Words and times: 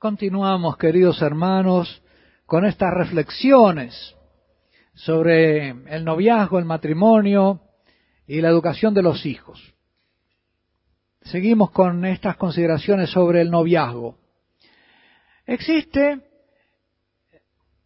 Continuamos, 0.00 0.78
queridos 0.78 1.20
hermanos, 1.20 2.02
con 2.46 2.64
estas 2.64 2.90
reflexiones 2.94 4.16
sobre 4.94 5.68
el 5.94 6.06
noviazgo, 6.06 6.58
el 6.58 6.64
matrimonio 6.64 7.60
y 8.26 8.40
la 8.40 8.48
educación 8.48 8.94
de 8.94 9.02
los 9.02 9.26
hijos. 9.26 9.74
Seguimos 11.20 11.70
con 11.72 12.06
estas 12.06 12.38
consideraciones 12.38 13.10
sobre 13.10 13.42
el 13.42 13.50
noviazgo. 13.50 14.16
Existe 15.44 16.22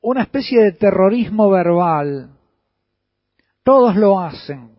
una 0.01 0.23
especie 0.23 0.63
de 0.63 0.71
terrorismo 0.71 1.51
verbal. 1.51 2.31
Todos 3.65 3.97
lo 3.97 4.21
hacen. 4.21 4.79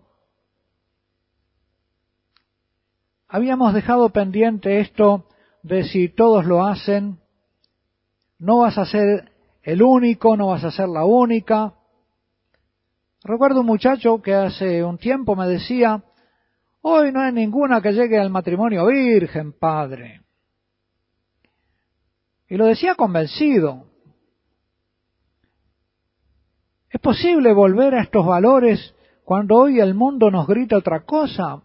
Habíamos 3.27 3.73
dejado 3.73 4.07
pendiente 4.11 4.79
esto 4.79 5.27
de 5.63 5.83
si 5.83 6.07
todos 6.07 6.45
lo 6.45 6.65
hacen, 6.65 7.19
no 8.39 8.59
vas 8.59 8.77
a 8.77 8.85
ser 8.85 9.31
el 9.63 9.81
único, 9.81 10.37
no 10.37 10.47
vas 10.47 10.63
a 10.63 10.71
ser 10.71 10.87
la 10.89 11.05
única. 11.05 11.73
Recuerdo 13.23 13.61
un 13.61 13.65
muchacho 13.65 14.21
que 14.21 14.33
hace 14.33 14.83
un 14.83 14.97
tiempo 14.97 15.35
me 15.35 15.47
decía, 15.47 16.03
hoy 16.81 17.11
no 17.11 17.21
hay 17.21 17.33
ninguna 17.33 17.81
que 17.81 17.93
llegue 17.93 18.19
al 18.19 18.29
matrimonio 18.29 18.85
virgen, 18.85 19.53
padre. 19.53 20.21
Y 22.47 22.57
lo 22.57 22.65
decía 22.65 22.95
convencido. 22.95 23.87
¿Es 26.89 27.01
posible 27.01 27.51
volver 27.53 27.95
a 27.95 28.03
estos 28.03 28.25
valores 28.25 28.93
cuando 29.23 29.55
hoy 29.55 29.79
el 29.79 29.95
mundo 29.95 30.29
nos 30.29 30.47
grita 30.47 30.77
otra 30.77 31.03
cosa? 31.03 31.64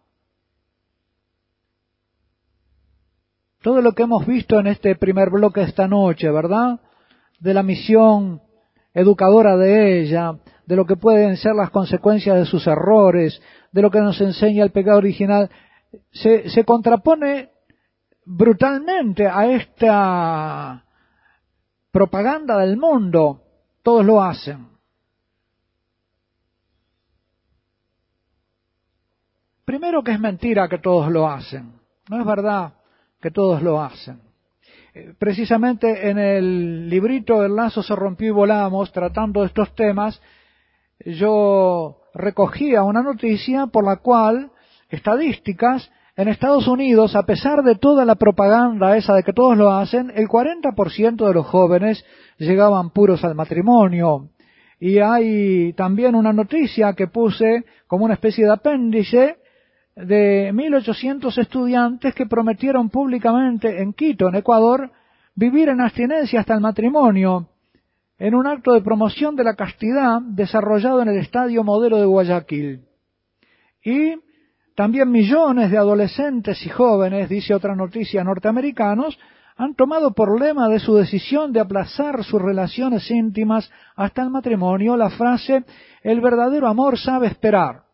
Todo 3.62 3.82
lo 3.82 3.92
que 3.92 4.04
hemos 4.04 4.26
visto 4.26 4.58
en 4.58 4.68
este 4.68 4.96
primer 4.96 5.28
bloque 5.28 5.60
esta 5.60 5.86
noche, 5.86 6.30
¿verdad? 6.30 6.80
De 7.40 7.52
la 7.52 7.62
misión 7.62 8.40
educadora 8.94 9.56
de 9.56 10.00
ella, 10.00 10.38
de 10.64 10.76
lo 10.76 10.86
que 10.86 10.96
pueden 10.96 11.36
ser 11.36 11.54
las 11.54 11.70
consecuencias 11.70 12.36
de 12.36 12.46
sus 12.46 12.66
errores, 12.66 13.40
de 13.70 13.82
lo 13.82 13.90
que 13.90 14.00
nos 14.00 14.18
enseña 14.20 14.64
el 14.64 14.70
pecado 14.70 14.96
original, 14.96 15.50
se, 16.10 16.48
se 16.48 16.64
contrapone 16.64 17.50
brutalmente 18.24 19.26
a 19.26 19.46
esta 19.50 20.84
propaganda 21.90 22.56
del 22.58 22.78
mundo. 22.78 23.42
Todos 23.82 24.06
lo 24.06 24.22
hacen. 24.22 24.68
Primero 29.66 30.02
que 30.02 30.12
es 30.12 30.20
mentira 30.20 30.66
que 30.68 30.78
todos 30.78 31.10
lo 31.12 31.28
hacen. 31.28 31.74
No 32.08 32.18
es 32.18 32.26
verdad 32.26 32.72
que 33.20 33.30
todos 33.30 33.62
lo 33.62 33.80
hacen. 33.80 34.20
Eh, 34.94 35.14
precisamente 35.18 36.10
en 36.10 36.18
el 36.18 36.88
librito 36.88 37.44
El 37.44 37.54
lazo 37.54 37.82
se 37.82 37.94
rompió 37.94 38.28
y 38.28 38.32
volamos, 38.32 38.90
tratando 38.92 39.44
estos 39.44 39.74
temas, 39.74 40.20
yo 41.04 41.98
recogía 42.14 42.82
una 42.82 43.02
noticia 43.02 43.66
por 43.66 43.84
la 43.84 43.96
cual 43.96 44.50
estadísticas 44.88 45.90
en 46.16 46.28
Estados 46.28 46.66
Unidos, 46.66 47.14
a 47.16 47.22
pesar 47.22 47.62
de 47.62 47.76
toda 47.76 48.04
la 48.04 48.16
propaganda 48.16 48.96
esa 48.96 49.14
de 49.14 49.22
que 49.22 49.32
todos 49.32 49.56
lo 49.56 49.70
hacen, 49.72 50.12
el 50.14 50.28
40% 50.28 51.26
de 51.26 51.34
los 51.34 51.46
jóvenes 51.46 52.04
llegaban 52.36 52.90
puros 52.90 53.24
al 53.24 53.34
matrimonio. 53.34 54.28
Y 54.78 54.98
hay 54.98 55.72
también 55.74 56.14
una 56.14 56.32
noticia 56.32 56.94
que 56.94 57.06
puse 57.06 57.64
como 57.86 58.04
una 58.04 58.14
especie 58.14 58.44
de 58.44 58.52
apéndice 58.52 59.36
de 59.96 60.52
1.800 60.52 61.36
estudiantes 61.38 62.14
que 62.14 62.26
prometieron 62.26 62.90
públicamente 62.90 63.82
en 63.82 63.92
Quito, 63.92 64.28
en 64.28 64.36
Ecuador, 64.36 64.90
vivir 65.34 65.68
en 65.68 65.80
abstinencia 65.80 66.40
hasta 66.40 66.54
el 66.54 66.60
matrimonio, 66.60 67.48
en 68.18 68.34
un 68.34 68.46
acto 68.46 68.72
de 68.72 68.82
promoción 68.82 69.36
de 69.36 69.44
la 69.44 69.54
castidad 69.54 70.20
desarrollado 70.22 71.02
en 71.02 71.08
el 71.08 71.18
Estadio 71.18 71.64
Modelo 71.64 71.98
de 71.98 72.06
Guayaquil. 72.06 72.84
Y 73.82 74.14
también 74.74 75.10
millones 75.10 75.70
de 75.70 75.78
adolescentes 75.78 76.64
y 76.64 76.68
jóvenes, 76.68 77.28
dice 77.28 77.54
otra 77.54 77.74
noticia, 77.74 78.24
norteamericanos, 78.24 79.18
han 79.56 79.74
tomado 79.74 80.12
por 80.12 80.40
lema 80.40 80.68
de 80.68 80.78
su 80.78 80.94
decisión 80.94 81.52
de 81.52 81.60
aplazar 81.60 82.24
sus 82.24 82.40
relaciones 82.40 83.10
íntimas 83.10 83.70
hasta 83.94 84.22
el 84.22 84.30
matrimonio 84.30 84.96
la 84.96 85.10
frase 85.10 85.64
el 86.02 86.22
verdadero 86.22 86.66
amor 86.66 86.98
sabe 86.98 87.26
esperar. 87.26 87.89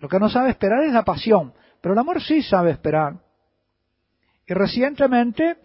Lo 0.00 0.08
que 0.08 0.18
no 0.18 0.28
sabe 0.30 0.50
esperar 0.50 0.82
es 0.84 0.92
la 0.92 1.04
pasión, 1.04 1.52
pero 1.80 1.92
el 1.92 1.98
amor 1.98 2.22
sí 2.22 2.42
sabe 2.42 2.70
esperar. 2.70 3.20
Y 4.46 4.54
recientemente 4.54 5.58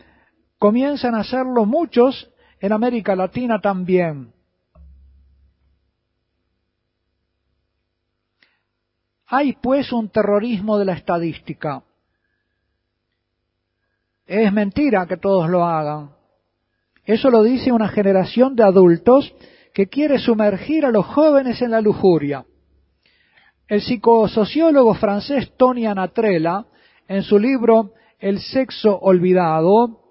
comienzan 0.59 1.15
a 1.15 1.21
hacerlo 1.21 1.65
muchos 1.65 2.31
en 2.59 2.73
América 2.73 3.15
Latina 3.15 3.59
también. 3.61 4.33
Hay 9.27 9.53
pues 9.53 9.91
un 9.91 10.09
terrorismo 10.09 10.77
de 10.77 10.85
la 10.85 10.93
estadística. 10.93 11.83
Es 14.25 14.51
mentira 14.51 15.05
que 15.07 15.17
todos 15.17 15.49
lo 15.49 15.65
hagan. 15.65 16.11
Eso 17.05 17.29
lo 17.29 17.43
dice 17.43 17.71
una 17.71 17.87
generación 17.87 18.55
de 18.55 18.63
adultos 18.63 19.33
que 19.73 19.87
quiere 19.87 20.19
sumergir 20.19 20.85
a 20.85 20.91
los 20.91 21.05
jóvenes 21.05 21.61
en 21.61 21.71
la 21.71 21.81
lujuria. 21.81 22.45
El 23.67 23.81
psicosociólogo 23.81 24.93
francés 24.93 25.53
Tony 25.57 25.85
Anatrella, 25.85 26.65
en 27.07 27.23
su 27.23 27.39
libro 27.39 27.93
El 28.19 28.39
sexo 28.39 28.97
olvidado, 28.99 30.01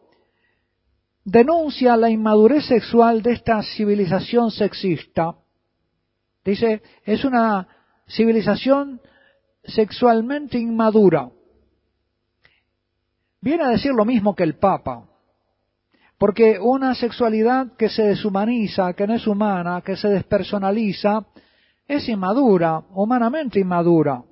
denuncia 1.24 1.96
la 1.96 2.10
inmadurez 2.10 2.66
sexual 2.66 3.22
de 3.22 3.32
esta 3.32 3.62
civilización 3.62 4.50
sexista. 4.50 5.34
Dice, 6.44 6.82
es 7.04 7.24
una 7.24 7.66
civilización 8.08 9.00
sexualmente 9.62 10.58
inmadura. 10.58 11.30
Viene 13.40 13.64
a 13.64 13.68
decir 13.68 13.92
lo 13.92 14.04
mismo 14.04 14.34
que 14.34 14.42
el 14.42 14.56
Papa, 14.56 15.06
porque 16.18 16.58
una 16.60 16.94
sexualidad 16.94 17.76
que 17.76 17.88
se 17.88 18.02
deshumaniza, 18.02 18.92
que 18.94 19.06
no 19.06 19.14
es 19.14 19.26
humana, 19.26 19.82
que 19.82 19.96
se 19.96 20.08
despersonaliza, 20.08 21.26
es 21.86 22.08
inmadura, 22.08 22.82
humanamente 22.90 23.60
inmadura. 23.60 24.22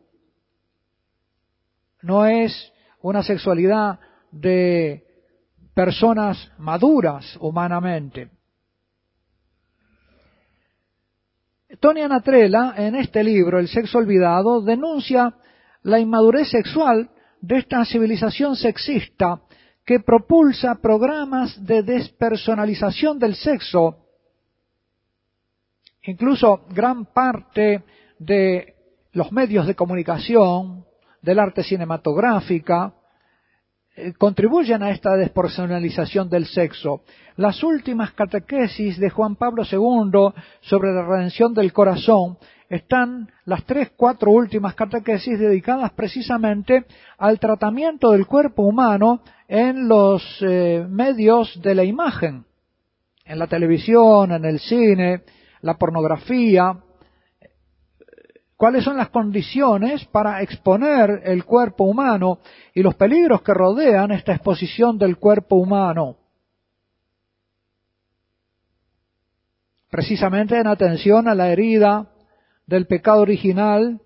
No 2.02 2.26
es 2.26 2.72
una 3.02 3.22
sexualidad 3.22 3.98
de 4.30 5.04
personas 5.74 6.50
maduras 6.58 7.36
humanamente. 7.40 8.30
Tony 11.80 12.02
Anatrella, 12.02 12.74
en 12.76 12.96
este 12.96 13.24
libro, 13.24 13.58
El 13.58 13.68
sexo 13.68 13.98
olvidado, 13.98 14.60
denuncia 14.60 15.34
la 15.82 15.98
inmadurez 15.98 16.48
sexual 16.50 17.10
de 17.40 17.58
esta 17.58 17.84
civilización 17.84 18.56
sexista 18.56 19.40
que 19.84 20.00
propulsa 20.00 20.76
programas 20.76 21.64
de 21.64 21.82
despersonalización 21.82 23.18
del 23.18 23.34
sexo 23.34 24.01
Incluso 26.04 26.64
gran 26.70 27.06
parte 27.06 27.84
de 28.18 28.74
los 29.12 29.30
medios 29.30 29.66
de 29.66 29.74
comunicación, 29.74 30.84
del 31.20 31.38
arte 31.38 31.62
cinematográfica, 31.62 32.92
eh, 33.94 34.12
contribuyen 34.14 34.82
a 34.82 34.90
esta 34.90 35.16
despersonalización 35.16 36.28
del 36.28 36.46
sexo. 36.46 37.02
Las 37.36 37.62
últimas 37.62 38.12
catequesis 38.12 38.98
de 38.98 39.10
Juan 39.10 39.36
Pablo 39.36 39.64
II 39.70 40.32
sobre 40.62 40.92
la 40.92 41.04
redención 41.04 41.52
del 41.54 41.72
corazón 41.72 42.38
están 42.68 43.30
las 43.44 43.64
tres, 43.64 43.92
cuatro 43.94 44.30
últimas 44.30 44.74
catequesis 44.74 45.38
dedicadas 45.38 45.92
precisamente 45.92 46.86
al 47.18 47.38
tratamiento 47.38 48.12
del 48.12 48.26
cuerpo 48.26 48.62
humano 48.62 49.20
en 49.46 49.86
los 49.88 50.22
eh, 50.40 50.86
medios 50.88 51.60
de 51.62 51.74
la 51.74 51.84
imagen, 51.84 52.46
en 53.26 53.38
la 53.38 53.46
televisión, 53.46 54.32
en 54.32 54.46
el 54.46 54.58
cine, 54.58 55.22
la 55.62 55.78
pornografía, 55.78 56.76
cuáles 58.56 58.84
son 58.84 58.96
las 58.96 59.08
condiciones 59.08 60.04
para 60.06 60.42
exponer 60.42 61.22
el 61.24 61.44
cuerpo 61.44 61.84
humano 61.84 62.38
y 62.74 62.82
los 62.82 62.94
peligros 62.94 63.42
que 63.42 63.54
rodean 63.54 64.12
esta 64.12 64.32
exposición 64.32 64.98
del 64.98 65.16
cuerpo 65.16 65.56
humano. 65.56 66.16
Precisamente 69.90 70.58
en 70.58 70.66
atención 70.66 71.26
a 71.26 71.34
la 71.34 71.50
herida 71.50 72.06
del 72.66 72.86
pecado 72.86 73.22
original 73.22 74.00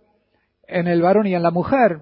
en 0.67 0.89
el 0.89 1.03
varón 1.03 1.27
y 1.27 1.35
en 1.35 1.43
la 1.43 1.51
mujer. 1.51 2.01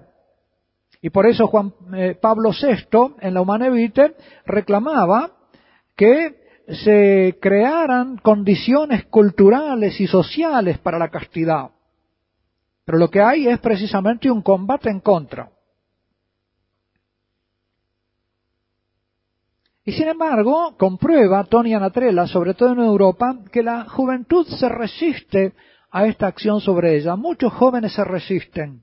Y 1.01 1.09
por 1.09 1.27
eso 1.27 1.47
Juan 1.47 1.73
eh, 1.93 2.17
Pablo 2.19 2.51
VI 2.51 3.15
en 3.19 3.33
la 3.33 3.41
Humanevite 3.41 4.15
reclamaba 4.45 5.31
que 5.95 6.44
se 6.67 7.37
crearan 7.41 8.17
condiciones 8.17 9.05
culturales 9.05 9.99
y 9.99 10.07
sociales 10.07 10.79
para 10.79 10.97
la 10.97 11.09
castidad. 11.09 11.69
Pero 12.85 12.97
lo 12.97 13.09
que 13.09 13.21
hay 13.21 13.47
es 13.47 13.59
precisamente 13.59 14.29
un 14.29 14.41
combate 14.41 14.89
en 14.89 14.99
contra. 14.99 15.49
Y 19.83 19.91
sin 19.91 20.07
embargo, 20.07 20.75
comprueba 20.77 21.43
Tony 21.43 21.75
Anatrella, 21.75 22.25
sobre 22.25 22.55
todo 22.55 22.73
en 22.73 22.79
Europa, 22.79 23.37
que 23.51 23.61
la 23.61 23.85
juventud 23.87 24.47
se 24.47 24.67
resiste 24.67 25.53
a 25.91 26.07
esta 26.07 26.25
acción 26.25 26.59
sobre 26.59 26.97
ella. 26.97 27.15
Muchos 27.15 27.53
jóvenes 27.53 27.93
se 27.93 28.03
resisten. 28.03 28.81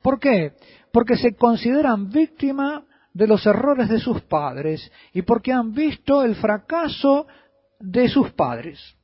¿Por 0.00 0.18
qué? 0.18 0.54
Porque 0.90 1.16
se 1.16 1.36
consideran 1.36 2.08
víctimas 2.08 2.82
de 3.12 3.26
los 3.26 3.44
errores 3.46 3.88
de 3.88 3.98
sus 3.98 4.20
padres 4.22 4.90
y 5.12 5.22
porque 5.22 5.52
han 5.52 5.72
visto 5.72 6.22
el 6.22 6.36
fracaso 6.36 7.26
de 7.78 8.08
sus 8.08 8.30
padres. 8.32 8.96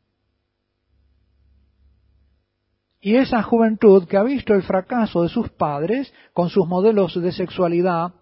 Y 3.00 3.16
esa 3.16 3.42
juventud 3.42 4.06
que 4.06 4.16
ha 4.16 4.22
visto 4.22 4.54
el 4.54 4.62
fracaso 4.62 5.22
de 5.22 5.28
sus 5.28 5.48
padres 5.50 6.12
con 6.32 6.50
sus 6.50 6.66
modelos 6.66 7.20
de 7.20 7.30
sexualidad, 7.32 8.12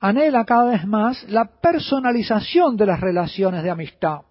anhela 0.00 0.44
cada 0.44 0.70
vez 0.70 0.86
más 0.86 1.22
la 1.28 1.44
personalización 1.60 2.76
de 2.76 2.86
las 2.86 3.00
relaciones 3.00 3.62
de 3.62 3.70
amistad. 3.70 4.22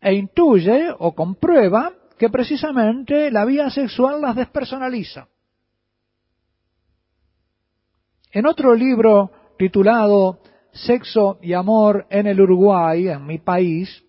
E 0.00 0.14
intuye 0.14 0.88
o 0.98 1.14
comprueba 1.14 1.92
que 2.18 2.30
precisamente 2.30 3.30
la 3.30 3.44
vía 3.44 3.70
sexual 3.70 4.20
las 4.20 4.34
despersonaliza. 4.34 5.28
En 8.32 8.46
otro 8.46 8.74
libro 8.74 9.30
titulado 9.58 10.38
Sexo 10.72 11.38
y 11.42 11.52
Amor 11.52 12.06
en 12.08 12.26
el 12.26 12.40
Uruguay, 12.40 13.08
en 13.08 13.26
mi 13.26 13.38
país, 13.38 14.02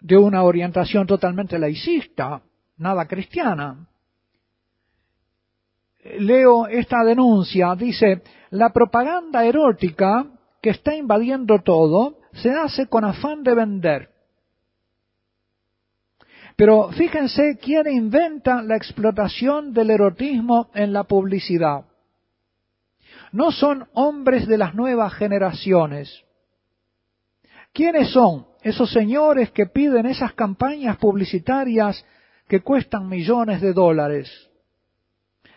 de 0.00 0.16
una 0.16 0.42
orientación 0.42 1.06
totalmente 1.06 1.58
laicista, 1.58 2.42
nada 2.76 3.06
cristiana. 3.06 3.88
Leo 6.18 6.66
esta 6.66 7.02
denuncia, 7.02 7.74
dice, 7.74 8.22
la 8.50 8.70
propaganda 8.74 9.44
erótica 9.44 10.26
que 10.60 10.70
está 10.70 10.94
invadiendo 10.94 11.60
todo 11.60 12.18
se 12.34 12.50
hace 12.50 12.88
con 12.88 13.04
afán 13.04 13.42
de 13.42 13.54
vender. 13.54 14.10
Pero 16.56 16.90
fíjense 16.90 17.58
quién 17.58 17.88
inventa 17.88 18.62
la 18.62 18.76
explotación 18.76 19.72
del 19.72 19.90
erotismo 19.90 20.68
en 20.74 20.92
la 20.92 21.04
publicidad. 21.04 21.84
No 23.32 23.52
son 23.52 23.88
hombres 23.94 24.46
de 24.46 24.58
las 24.58 24.74
nuevas 24.74 25.12
generaciones. 25.14 26.24
¿Quiénes 27.72 28.10
son? 28.10 28.48
esos 28.62 28.90
señores 28.90 29.50
que 29.52 29.66
piden 29.66 30.06
esas 30.06 30.32
campañas 30.34 30.96
publicitarias 30.96 32.04
que 32.48 32.60
cuestan 32.60 33.08
millones 33.08 33.60
de 33.60 33.72
dólares. 33.72 34.30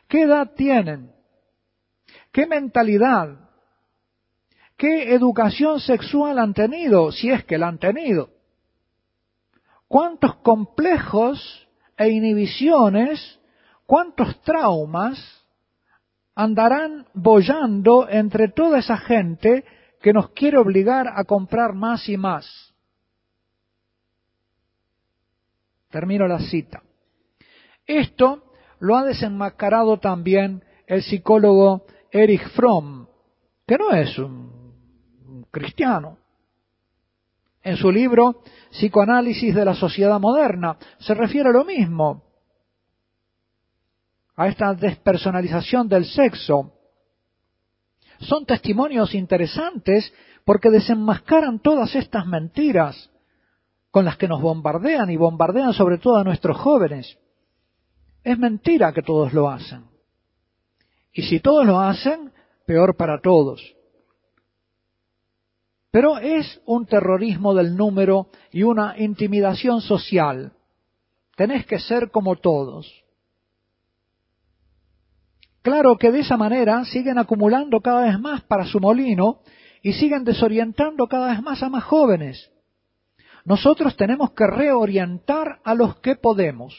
¿Qué 0.08 0.24
edad 0.24 0.52
tienen? 0.56 1.12
¿Qué 2.32 2.46
mentalidad? 2.46 3.50
¿Qué 4.78 5.14
educación 5.14 5.80
sexual 5.80 6.40
han 6.40 6.54
tenido, 6.54 7.12
si 7.12 7.30
es 7.30 7.44
que 7.46 7.58
la 7.58 7.68
han 7.68 7.78
tenido? 7.78 8.30
¿Cuántos 9.88 10.36
complejos 10.38 11.68
e 11.98 12.10
inhibiciones, 12.10 13.40
cuántos 13.86 14.42
traumas 14.42 15.41
andarán 16.36 17.06
bollando 17.14 18.08
entre 18.10 18.50
toda 18.50 18.80
esa 18.80 18.98
gente 18.98 19.64
que 20.02 20.14
nos 20.14 20.32
quiere 20.32 20.58
obligar 20.58 21.08
a 21.08 21.24
comprar 21.24 21.74
más 21.74 22.08
y 22.10 22.18
más? 22.18 22.74
Termino 25.90 26.28
la 26.28 26.40
cita. 26.40 26.82
Esto 27.86 28.44
lo 28.80 28.96
ha 28.96 29.04
desenmascarado 29.04 29.98
también 29.98 30.64
el 30.88 31.04
psicólogo 31.04 31.86
Erich 32.12 32.48
Fromm, 32.56 33.08
que 33.68 33.78
no 33.78 33.92
es 33.92 34.18
un 34.18 35.46
cristiano. 35.52 36.18
En 37.64 37.78
su 37.78 37.92
libro 37.92 38.42
Psicoanálisis 38.72 39.54
de 39.54 39.66
la 39.66 39.76
Sociedad 39.76 40.20
Moderna 40.20 40.78
se 41.00 41.14
refiere 41.14 41.50
a 41.50 41.54
lo 41.54 41.64
mismo, 41.64 42.24
a 44.36 44.48
esta 44.48 44.74
despersonalización 44.74 45.88
del 45.88 46.06
sexo. 46.06 46.74
Son 48.20 48.46
testimonios 48.46 49.14
interesantes 49.16 50.14
porque 50.46 50.70
desenmascaran 50.70 51.60
todas 51.60 51.96
estas 51.96 52.26
mentiras 52.26 53.10
con 53.90 54.06
las 54.06 54.18
que 54.18 54.28
nos 54.28 54.42
bombardean 54.42 55.10
y 55.10 55.18
bombardean 55.18 55.74
sobre 55.74 55.98
todo 55.98 56.18
a 56.18 56.24
nuestros 56.24 56.58
jóvenes. 56.58 57.18
Es 58.24 58.38
mentira 58.38 58.94
que 58.94 59.02
todos 59.02 59.34
lo 59.34 59.50
hacen. 59.50 59.86
Y 61.14 61.24
si 61.24 61.40
todos 61.40 61.66
lo 61.66 61.80
hacen, 61.80 62.32
peor 62.66 62.96
para 62.96 63.20
todos. 63.20 63.62
Pero 65.92 66.20
es 66.20 66.62
un 66.66 66.86
terrorismo 66.86 67.54
del 67.54 67.76
número 67.76 68.30
y 68.52 68.64
una 68.64 68.96
intimidación 68.98 69.82
social. 69.82 70.54
Tenés 71.36 71.66
que 71.66 71.80
ser 71.80 72.12
como 72.12 72.38
todos. 72.38 73.01
Claro 75.62 75.98
que 75.98 76.12
de 76.12 76.20
esa 76.20 76.38
manera 76.38 76.84
siguen 76.86 77.18
acumulando 77.20 77.82
cada 77.82 78.06
vez 78.06 78.20
más 78.20 78.42
para 78.42 78.66
su 78.66 78.80
molino 78.80 79.42
y 79.84 79.94
siguen 79.94 80.24
desorientando 80.24 81.08
cada 81.08 81.30
vez 81.30 81.42
más 81.42 81.62
a 81.62 81.70
más 81.70 81.84
jóvenes. 81.84 82.52
Nosotros 83.46 83.96
tenemos 83.96 84.32
que 84.32 84.48
reorientar 84.48 85.60
a 85.64 85.74
los 85.74 86.00
que 86.00 86.16
podemos. 86.16 86.76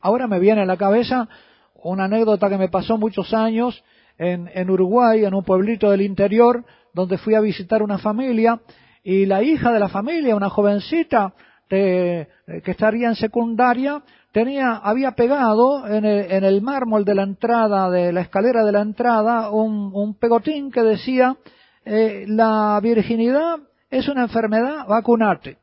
Ahora 0.00 0.26
me 0.26 0.40
viene 0.40 0.62
a 0.62 0.66
la 0.66 0.76
cabeza 0.76 1.28
una 1.74 2.04
anécdota 2.04 2.48
que 2.48 2.58
me 2.58 2.68
pasó 2.68 2.98
muchos 2.98 3.32
años 3.32 3.84
en, 4.18 4.70
Uruguay, 4.70 5.24
en 5.24 5.34
un 5.34 5.44
pueblito 5.44 5.90
del 5.90 6.02
interior, 6.02 6.64
donde 6.92 7.18
fui 7.18 7.34
a 7.34 7.40
visitar 7.40 7.82
una 7.82 7.98
familia 7.98 8.60
y 9.02 9.26
la 9.26 9.42
hija 9.42 9.72
de 9.72 9.80
la 9.80 9.88
familia, 9.88 10.36
una 10.36 10.50
jovencita 10.50 11.34
que 11.72 12.70
estaría 12.70 13.08
en 13.08 13.16
secundaria, 13.16 14.02
tenía, 14.30 14.76
había 14.76 15.12
pegado 15.12 15.86
en 15.86 16.04
el, 16.04 16.60
mármol 16.60 17.04
de 17.04 17.14
la 17.14 17.22
entrada, 17.22 17.90
de 17.90 18.12
la 18.12 18.22
escalera 18.22 18.64
de 18.64 18.72
la 18.72 18.82
entrada, 18.82 19.50
un, 19.50 20.14
pegotín 20.14 20.70
que 20.70 20.82
decía, 20.82 21.36
eh, 21.84 22.24
la 22.28 22.78
virginidad 22.82 23.58
es 23.90 24.08
una 24.08 24.22
enfermedad, 24.22 24.86
vacunarte. 24.86 25.56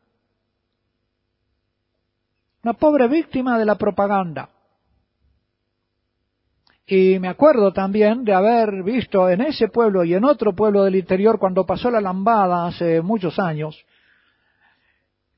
Una 2.64 2.74
pobre 2.74 3.08
víctima 3.08 3.60
de 3.60 3.66
la 3.66 3.76
propaganda. 3.76 4.50
Y 6.88 7.20
me 7.20 7.28
acuerdo 7.28 7.72
también 7.72 8.24
de 8.24 8.34
haber 8.34 8.82
visto 8.84 9.30
en 9.30 9.42
ese 9.42 9.68
pueblo 9.68 10.04
y 10.04 10.16
en 10.16 10.26
otro 10.26 10.54
pueblo 10.54 10.84
del 10.84 10.96
interior 10.96 11.38
cuando 11.38 11.66
pasó 11.66 11.92
la 11.92 12.02
lambada 12.02 12.66
hace 12.66 13.02
muchos 13.02 13.38
años, 13.38 13.86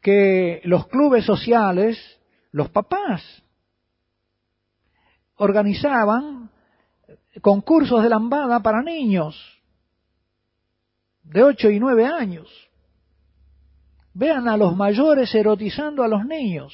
que 0.02 0.62
los 0.64 0.88
clubes 0.88 1.26
sociales, 1.26 1.98
los 2.52 2.70
papás, 2.70 3.22
organizaban 5.36 6.50
concursos 7.42 8.04
de 8.04 8.10
lambada 8.10 8.60
para 8.62 8.82
niños 8.82 9.36
de 11.24 11.44
8 11.44 11.70
y 11.70 11.80
9 11.80 12.06
años. 12.06 12.50
Vean 14.14 14.48
a 14.48 14.58
los 14.58 14.76
mayores 14.76 15.34
erotizando 15.34 16.04
a 16.04 16.08
los 16.08 16.26
niños. 16.26 16.74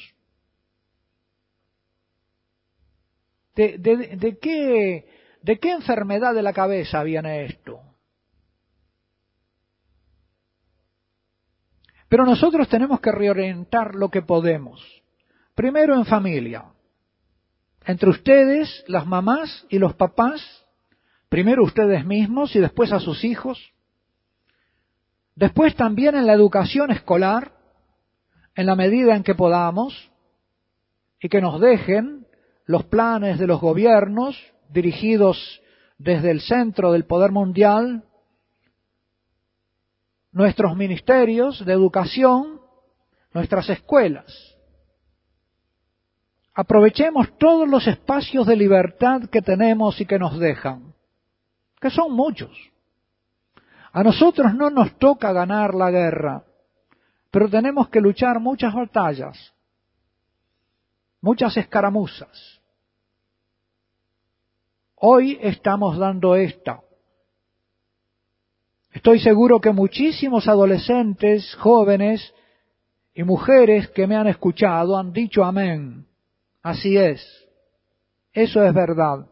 ¿De, 3.54 4.38
qué, 4.40 5.08
¿De 5.42 5.58
qué 5.58 5.70
enfermedad 5.70 6.34
de 6.34 6.42
la 6.42 6.52
cabeza 6.52 7.02
viene 7.02 7.44
esto? 7.44 7.87
Pero 12.08 12.24
nosotros 12.24 12.68
tenemos 12.68 13.00
que 13.00 13.12
reorientar 13.12 13.94
lo 13.94 14.08
que 14.10 14.22
podemos. 14.22 14.82
Primero 15.54 15.94
en 15.94 16.04
familia. 16.04 16.64
Entre 17.84 18.08
ustedes, 18.08 18.84
las 18.86 19.06
mamás 19.06 19.66
y 19.68 19.78
los 19.78 19.94
papás, 19.94 20.42
primero 21.28 21.64
ustedes 21.64 22.04
mismos 22.04 22.54
y 22.56 22.60
después 22.60 22.92
a 22.92 23.00
sus 23.00 23.24
hijos. 23.24 23.72
Después 25.34 25.74
también 25.76 26.14
en 26.14 26.26
la 26.26 26.32
educación 26.32 26.90
escolar, 26.90 27.52
en 28.54 28.66
la 28.66 28.74
medida 28.74 29.14
en 29.14 29.22
que 29.22 29.34
podamos, 29.34 30.10
y 31.20 31.28
que 31.28 31.40
nos 31.40 31.60
dejen 31.60 32.26
los 32.66 32.84
planes 32.84 33.38
de 33.38 33.46
los 33.46 33.60
gobiernos 33.60 34.36
dirigidos 34.68 35.62
desde 35.98 36.30
el 36.30 36.40
centro 36.40 36.92
del 36.92 37.04
poder 37.04 37.32
mundial, 37.32 38.04
nuestros 40.32 40.76
ministerios 40.76 41.64
de 41.64 41.72
educación, 41.72 42.60
nuestras 43.32 43.68
escuelas. 43.70 44.26
Aprovechemos 46.54 47.36
todos 47.38 47.68
los 47.68 47.86
espacios 47.86 48.46
de 48.46 48.56
libertad 48.56 49.22
que 49.30 49.42
tenemos 49.42 50.00
y 50.00 50.06
que 50.06 50.18
nos 50.18 50.38
dejan, 50.38 50.92
que 51.80 51.90
son 51.90 52.12
muchos. 52.12 52.50
A 53.92 54.02
nosotros 54.02 54.54
no 54.54 54.68
nos 54.70 54.96
toca 54.98 55.32
ganar 55.32 55.74
la 55.74 55.90
guerra, 55.90 56.44
pero 57.30 57.48
tenemos 57.48 57.88
que 57.88 58.00
luchar 58.00 58.40
muchas 58.40 58.74
batallas, 58.74 59.54
muchas 61.20 61.56
escaramuzas. 61.56 62.60
Hoy 64.96 65.38
estamos 65.40 65.96
dando 65.96 66.34
esta. 66.34 66.80
Estoy 68.98 69.20
seguro 69.20 69.60
que 69.60 69.70
muchísimos 69.70 70.48
adolescentes, 70.48 71.54
jóvenes 71.60 72.34
y 73.14 73.22
mujeres 73.22 73.86
que 73.90 74.08
me 74.08 74.16
han 74.16 74.26
escuchado 74.26 74.98
han 74.98 75.12
dicho 75.12 75.44
amén. 75.44 76.04
Así 76.64 76.96
es. 76.96 77.24
Eso 78.32 78.60
es 78.64 78.74
verdad. 78.74 79.24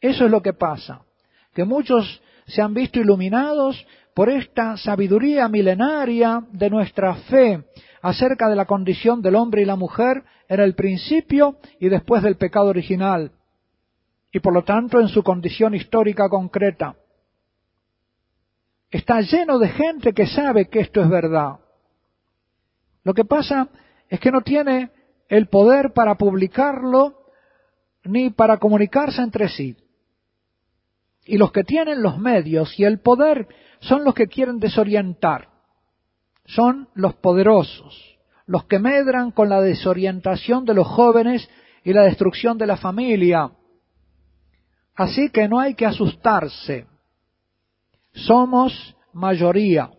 Eso 0.00 0.24
es 0.24 0.30
lo 0.30 0.40
que 0.40 0.54
pasa. 0.54 1.02
Que 1.52 1.64
muchos 1.64 2.22
se 2.46 2.62
han 2.62 2.72
visto 2.72 2.98
iluminados 2.98 3.86
por 4.14 4.30
esta 4.30 4.78
sabiduría 4.78 5.46
milenaria 5.46 6.42
de 6.50 6.70
nuestra 6.70 7.16
fe 7.16 7.64
acerca 8.00 8.48
de 8.48 8.56
la 8.56 8.64
condición 8.64 9.20
del 9.20 9.34
hombre 9.34 9.60
y 9.60 9.66
la 9.66 9.76
mujer 9.76 10.22
en 10.48 10.58
el 10.58 10.74
principio 10.74 11.58
y 11.78 11.90
después 11.90 12.22
del 12.22 12.36
pecado 12.36 12.68
original, 12.68 13.30
y 14.32 14.40
por 14.40 14.54
lo 14.54 14.64
tanto 14.64 14.98
en 15.02 15.08
su 15.08 15.22
condición 15.22 15.74
histórica 15.74 16.30
concreta. 16.30 16.96
Está 18.90 19.20
lleno 19.20 19.58
de 19.58 19.68
gente 19.68 20.12
que 20.12 20.26
sabe 20.26 20.68
que 20.68 20.80
esto 20.80 21.00
es 21.00 21.08
verdad. 21.08 21.58
Lo 23.02 23.14
que 23.14 23.24
pasa 23.24 23.68
es 24.08 24.20
que 24.20 24.30
no 24.30 24.40
tiene 24.40 24.90
el 25.28 25.48
poder 25.48 25.92
para 25.92 26.14
publicarlo 26.14 27.26
ni 28.04 28.30
para 28.30 28.58
comunicarse 28.58 29.22
entre 29.22 29.48
sí. 29.48 29.76
Y 31.24 31.38
los 31.38 31.50
que 31.50 31.64
tienen 31.64 32.02
los 32.02 32.18
medios 32.18 32.78
y 32.78 32.84
el 32.84 33.00
poder 33.00 33.48
son 33.80 34.04
los 34.04 34.14
que 34.14 34.28
quieren 34.28 34.58
desorientar. 34.58 35.48
Son 36.44 36.88
los 36.94 37.14
poderosos, 37.14 38.18
los 38.46 38.64
que 38.66 38.78
medran 38.78 39.32
con 39.32 39.48
la 39.48 39.60
desorientación 39.60 40.64
de 40.64 40.74
los 40.74 40.86
jóvenes 40.86 41.48
y 41.82 41.92
la 41.92 42.02
destrucción 42.02 42.56
de 42.58 42.66
la 42.66 42.76
familia. 42.76 43.50
Así 44.94 45.30
que 45.30 45.48
no 45.48 45.58
hay 45.58 45.74
que 45.74 45.86
asustarse. 45.86 46.86
Somos 48.16 48.96
mayoría. 49.12 49.90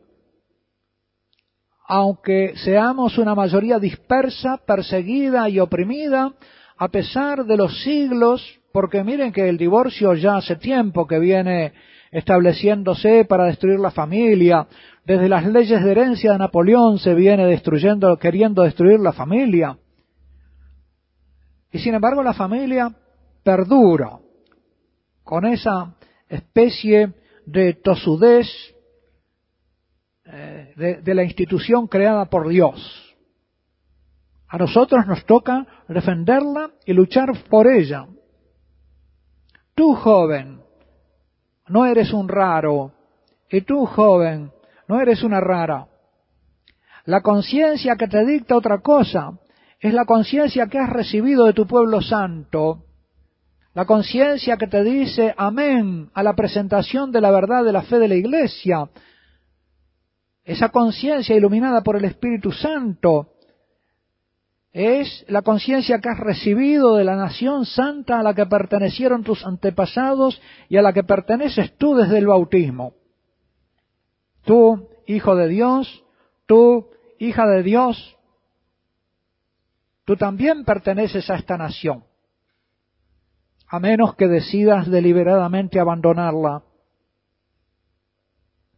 Aunque 1.87 2.53
seamos 2.57 3.17
una 3.17 3.35
mayoría 3.35 3.79
dispersa, 3.79 4.57
perseguida 4.57 5.47
y 5.49 5.59
oprimida, 5.59 6.33
a 6.77 6.87
pesar 6.89 7.45
de 7.45 7.55
los 7.55 7.81
siglos, 7.83 8.59
porque 8.73 9.03
miren 9.03 9.31
que 9.31 9.47
el 9.47 9.57
divorcio 9.57 10.13
ya 10.15 10.37
hace 10.37 10.55
tiempo 10.55 11.07
que 11.07 11.19
viene 11.19 11.73
estableciéndose 12.11 13.25
para 13.25 13.45
destruir 13.45 13.79
la 13.79 13.91
familia, 13.91 14.67
desde 15.05 15.29
las 15.29 15.45
leyes 15.45 15.83
de 15.83 15.91
herencia 15.91 16.31
de 16.33 16.39
Napoleón 16.39 16.99
se 16.99 17.13
viene 17.13 17.45
destruyendo, 17.45 18.17
queriendo 18.17 18.63
destruir 18.63 18.99
la 18.99 19.13
familia. 19.13 19.77
Y 21.71 21.79
sin 21.79 21.93
embargo 21.93 22.23
la 22.23 22.33
familia 22.33 22.93
perdura 23.43 24.19
con 25.23 25.45
esa 25.45 25.95
especie 26.27 27.13
de 27.47 27.73
tosudez 27.75 28.47
eh, 30.25 30.73
de, 30.75 31.01
de 31.01 31.15
la 31.15 31.23
institución 31.23 31.87
creada 31.87 32.25
por 32.25 32.49
Dios. 32.49 33.15
A 34.49 34.57
nosotros 34.57 35.07
nos 35.07 35.25
toca 35.25 35.65
defenderla 35.87 36.71
y 36.85 36.91
luchar 36.91 37.31
por 37.49 37.67
ella. 37.67 38.05
Tú, 39.73 39.95
joven, 39.95 40.59
no 41.69 41.85
eres 41.85 42.11
un 42.11 42.27
raro. 42.27 42.91
Y 43.49 43.61
tú, 43.61 43.85
joven, 43.85 44.51
no 44.89 44.99
eres 44.99 45.23
una 45.23 45.39
rara. 45.39 45.87
La 47.05 47.21
conciencia 47.21 47.95
que 47.95 48.09
te 48.09 48.25
dicta 48.25 48.57
otra 48.57 48.79
cosa 48.79 49.39
es 49.79 49.93
la 49.93 50.03
conciencia 50.03 50.67
que 50.67 50.79
has 50.79 50.89
recibido 50.89 51.45
de 51.45 51.53
tu 51.53 51.65
pueblo 51.65 52.01
santo. 52.01 52.86
La 53.77 53.85
conciencia 53.85 54.57
que 54.57 54.65
te 54.65 54.83
dice 54.83 55.35
amén 55.37 56.09
a 56.15 56.23
la 56.23 56.33
presentación 56.33 57.11
de 57.11 57.21
la 57.21 57.29
verdad 57.29 57.63
de 57.63 57.71
la 57.71 57.83
fe 57.83 57.99
de 57.99 58.07
la 58.07 58.15
iglesia. 58.15 58.89
Esa 60.43 60.69
conciencia 60.69 61.35
iluminada 61.35 61.83
por 61.83 61.95
el 61.95 62.05
Espíritu 62.05 62.51
Santo 62.51 63.35
es 64.73 65.23
la 65.27 65.43
conciencia 65.43 65.99
que 65.99 66.09
has 66.09 66.17
recibido 66.17 66.95
de 66.95 67.03
la 67.03 67.15
nación 67.17 67.67
santa 67.67 68.19
a 68.19 68.23
la 68.23 68.33
que 68.33 68.47
pertenecieron 68.47 69.23
tus 69.23 69.45
antepasados 69.45 70.41
y 70.69 70.77
a 70.77 70.81
la 70.81 70.91
que 70.91 71.03
perteneces 71.03 71.77
tú 71.77 71.93
desde 71.93 72.17
el 72.17 72.25
bautismo. 72.25 72.93
Tú, 74.43 74.89
hijo 75.05 75.35
de 75.35 75.49
Dios, 75.49 76.03
tú, 76.47 76.87
hija 77.19 77.45
de 77.45 77.61
Dios, 77.61 78.17
tú 80.03 80.15
también 80.17 80.65
perteneces 80.65 81.29
a 81.29 81.35
esta 81.35 81.59
nación, 81.59 82.06
a 83.69 83.79
menos 83.79 84.15
que 84.15 84.27
decidas 84.27 84.89
deliberadamente 84.89 85.79
abandonarla. 85.79 86.63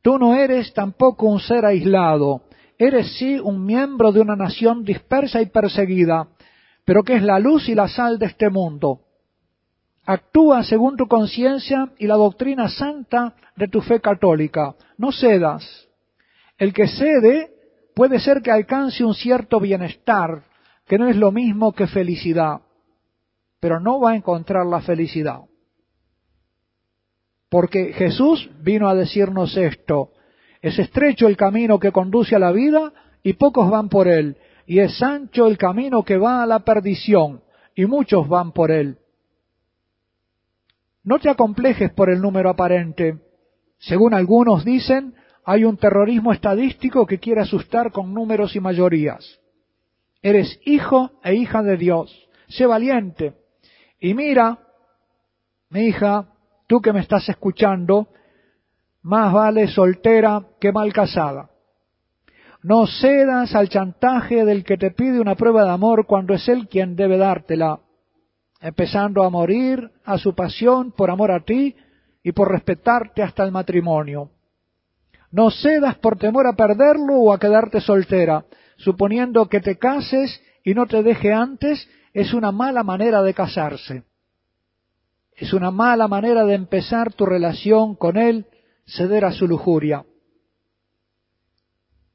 Tú 0.02 0.18
no 0.18 0.36
eres 0.36 0.74
tampoco 0.74 1.28
un 1.28 1.40
ser 1.40 1.66
aislado, 1.66 2.42
Eres 2.82 3.18
sí 3.18 3.38
un 3.38 3.66
miembro 3.66 4.14
de 4.14 4.22
una 4.22 4.38
nación 4.38 4.86
dispersa 4.86 5.42
y 5.42 5.48
perseguida, 5.48 6.30
pero 6.86 7.04
que 7.04 7.18
es 7.18 7.22
la 7.22 7.38
luz 7.38 7.68
y 7.68 7.76
la 7.76 7.90
sal 7.90 8.18
de 8.18 8.28
este 8.28 8.50
mundo. 8.50 9.02
Actúa 10.06 10.64
según 10.64 10.96
tu 10.96 11.06
conciencia 11.06 11.92
y 12.00 12.08
la 12.08 12.16
doctrina 12.16 12.70
santa 12.70 13.36
de 13.58 13.68
tu 13.68 13.82
fe 13.82 14.00
católica. 14.00 14.76
No 14.98 15.12
cedas. 15.12 15.90
El 16.58 16.74
que 16.74 16.88
cede 16.88 17.52
puede 17.94 18.18
ser 18.20 18.42
que 18.42 18.50
alcance 18.50 19.04
un 19.04 19.14
cierto 19.14 19.60
bienestar, 19.60 20.44
que 20.88 20.98
no 20.98 21.10
es 21.10 21.18
lo 21.18 21.34
mismo 21.34 21.74
que 21.74 21.86
felicidad, 21.86 22.62
pero 23.60 23.80
no 23.80 24.00
va 24.00 24.12
a 24.12 24.16
encontrar 24.16 24.66
la 24.66 24.82
felicidad. 24.82 25.42
Porque 27.50 27.94
Jesús 27.94 28.50
vino 28.62 28.88
a 28.90 28.96
decirnos 28.96 29.58
esto, 29.58 30.12
es 30.62 30.78
estrecho 30.78 31.28
el 31.28 31.38
camino 31.38 31.80
que 31.80 31.92
conduce 31.92 32.36
a 32.36 32.40
la 32.40 32.52
vida 32.52 32.94
y 33.24 33.34
pocos 33.34 33.70
van 33.70 33.90
por 33.90 34.08
él, 34.08 34.38
y 34.66 34.80
es 34.80 35.02
ancho 35.02 35.48
el 35.48 35.58
camino 35.58 36.04
que 36.04 36.18
va 36.18 36.44
a 36.44 36.46
la 36.46 36.60
perdición 36.60 37.42
y 37.76 37.86
muchos 37.86 38.28
van 38.28 38.52
por 38.52 38.72
él. 38.72 38.98
No 41.04 41.18
te 41.18 41.30
acomplejes 41.30 41.92
por 41.94 42.10
el 42.10 42.22
número 42.22 42.50
aparente. 42.50 43.18
Según 43.80 44.14
algunos 44.14 44.66
dicen, 44.66 45.16
hay 45.46 45.64
un 45.64 45.78
terrorismo 45.78 46.34
estadístico 46.34 47.08
que 47.08 47.18
quiere 47.18 47.42
asustar 47.42 47.92
con 47.92 48.14
números 48.14 48.56
y 48.56 48.60
mayorías. 48.60 49.40
Eres 50.22 50.60
hijo 50.66 51.12
e 51.24 51.36
hija 51.36 51.64
de 51.64 51.78
Dios. 51.78 52.30
Sé 52.50 52.66
valiente. 52.66 53.34
Y 54.00 54.14
mira, 54.14 54.58
mi 55.70 55.88
hija, 55.88 56.26
tú 56.68 56.82
que 56.82 56.94
me 56.94 57.02
estás 57.02 57.28
escuchando, 57.30 58.08
más 59.02 59.34
vale 59.34 59.68
soltera 59.68 60.44
que 60.60 60.72
mal 60.72 60.94
casada. 60.94 61.50
No 62.62 62.88
cedas 62.88 63.56
al 63.56 63.70
chantaje 63.70 64.44
del 64.46 64.64
que 64.64 64.78
te 64.78 64.92
pide 64.92 65.20
una 65.20 65.36
prueba 65.36 65.64
de 65.64 65.72
amor 65.72 66.06
cuando 66.06 66.34
es 66.34 66.48
él 66.50 66.68
quien 66.68 66.96
debe 66.96 67.18
dártela, 67.18 67.80
empezando 68.62 69.24
a 69.24 69.30
morir 69.30 69.92
a 70.04 70.18
su 70.18 70.36
pasión 70.36 70.92
por 70.92 71.10
amor 71.10 71.32
a 71.32 71.42
ti 71.42 71.76
y 72.24 72.32
por 72.34 72.52
respetarte 72.52 73.24
hasta 73.24 73.44
el 73.44 73.52
matrimonio. 73.52 74.32
No 75.32 75.52
cedas 75.52 75.96
por 75.98 76.18
temor 76.18 76.48
a 76.48 76.54
perderlo 76.54 77.16
o 77.16 77.34
a 77.34 77.40
quedarte 77.40 77.80
soltera, 77.80 78.46
suponiendo 78.78 79.48
que 79.48 79.62
te 79.62 79.78
cases 79.78 80.42
y 80.64 80.74
no 80.74 80.86
te 80.86 81.04
deje 81.04 81.32
antes, 81.32 81.88
es 82.20 82.34
una 82.34 82.52
mala 82.52 82.84
manera 82.84 83.22
de 83.24 83.34
casarse. 83.34 84.04
Es 85.36 85.54
una 85.54 85.72
mala 85.72 86.10
manera 86.10 86.44
de 86.44 86.54
empezar 86.54 87.14
tu 87.14 87.26
relación 87.26 87.96
con 87.96 88.18
él 88.18 88.46
ceder 88.86 89.24
a 89.24 89.32
su 89.32 89.48
lujuria. 89.48 90.04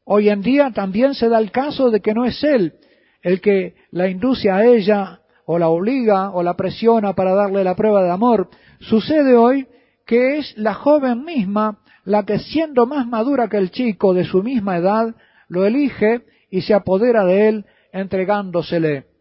Hoy 0.05 0.29
en 0.29 0.43
día 0.43 0.71
también 0.73 1.15
se 1.15 1.31
da 1.31 1.39
el 1.39 1.51
caso 1.51 1.91
de 1.91 2.01
que 2.01 2.13
no 2.13 2.27
es 2.27 2.43
él 2.45 2.75
el 3.23 3.41
que 3.41 3.75
la 3.91 4.09
induce 4.09 4.51
a 4.51 4.67
ella 4.67 5.21
o 5.47 5.59
la 5.59 5.69
obliga 5.69 6.31
o 6.33 6.43
la 6.43 6.55
presiona 6.55 7.15
para 7.15 7.35
darle 7.35 7.65
la 7.65 7.75
prueba 7.75 8.03
de 8.03 8.11
amor. 8.11 8.51
Sucede 8.81 9.35
hoy 9.35 9.67
que 10.05 10.37
es 10.37 10.55
la 10.59 10.75
joven 10.75 11.25
misma 11.25 11.79
la 12.05 12.25
que 12.25 12.39
siendo 12.39 12.85
más 12.85 13.07
madura 13.07 13.49
que 13.49 13.57
el 13.57 13.71
chico 13.71 14.13
de 14.13 14.27
su 14.27 14.43
misma 14.43 14.77
edad, 14.77 15.15
lo 15.49 15.65
elige 15.65 16.27
y 16.51 16.61
se 16.61 16.75
apodera 16.75 17.25
de 17.25 17.49
él 17.49 17.65
entregándosele. 17.93 19.14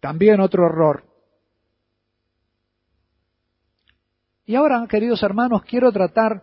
También 0.00 0.40
otro 0.40 0.66
error. 0.66 1.04
Y 4.46 4.54
ahora, 4.54 4.86
queridos 4.88 5.22
hermanos, 5.22 5.62
quiero 5.64 5.92
tratar 5.92 6.42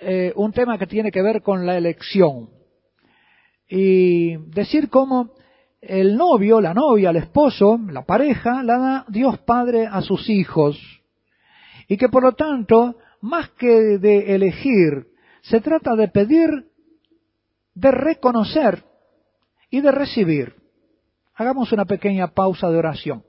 eh, 0.00 0.32
un 0.34 0.52
tema 0.52 0.78
que 0.78 0.86
tiene 0.86 1.12
que 1.12 1.22
ver 1.22 1.42
con 1.42 1.66
la 1.66 1.76
elección. 1.76 2.50
Y 3.68 4.36
decir 4.50 4.88
cómo 4.88 5.34
el 5.80 6.16
novio, 6.16 6.60
la 6.60 6.74
novia, 6.74 7.10
el 7.10 7.16
esposo, 7.16 7.78
la 7.90 8.04
pareja, 8.04 8.62
la 8.62 8.78
da 8.78 9.04
Dios 9.08 9.38
Padre 9.40 9.86
a 9.86 10.00
sus 10.00 10.28
hijos. 10.28 10.78
Y 11.86 11.96
que 11.96 12.08
por 12.08 12.22
lo 12.22 12.32
tanto, 12.32 12.96
más 13.20 13.50
que 13.50 13.98
de 13.98 14.34
elegir, 14.34 15.06
se 15.42 15.60
trata 15.60 15.94
de 15.94 16.08
pedir, 16.08 16.50
de 17.74 17.90
reconocer 17.90 18.84
y 19.70 19.80
de 19.80 19.92
recibir. 19.92 20.54
Hagamos 21.38 21.70
una 21.70 21.84
pequeña 21.84 22.26
pausa 22.34 22.68
de 22.68 22.78
oración. 22.78 23.22